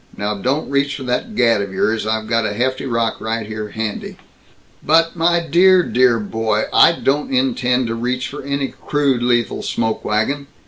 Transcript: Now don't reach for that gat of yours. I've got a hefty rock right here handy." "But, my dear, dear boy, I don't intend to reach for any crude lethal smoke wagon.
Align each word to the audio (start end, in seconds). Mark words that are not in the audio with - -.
Now 0.17 0.33
don't 0.35 0.67
reach 0.67 0.95
for 0.95 1.03
that 1.03 1.35
gat 1.35 1.61
of 1.61 1.71
yours. 1.71 2.07
I've 2.07 2.25
got 2.25 2.43
a 2.47 2.53
hefty 2.55 2.87
rock 2.87 3.21
right 3.21 3.45
here 3.45 3.69
handy." 3.69 4.17
"But, 4.83 5.15
my 5.15 5.39
dear, 5.47 5.83
dear 5.83 6.19
boy, 6.19 6.63
I 6.73 6.91
don't 6.93 7.31
intend 7.31 7.85
to 7.85 7.93
reach 7.93 8.27
for 8.27 8.41
any 8.41 8.69
crude 8.69 9.21
lethal 9.21 9.61
smoke 9.61 10.03
wagon. 10.03 10.47